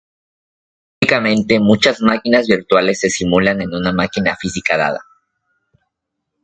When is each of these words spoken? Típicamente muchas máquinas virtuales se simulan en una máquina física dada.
Típicamente 0.97 1.59
muchas 1.59 2.01
máquinas 2.01 2.47
virtuales 2.47 2.99
se 3.01 3.11
simulan 3.11 3.61
en 3.61 3.75
una 3.75 3.91
máquina 3.93 4.35
física 4.35 4.75
dada. 4.75 5.01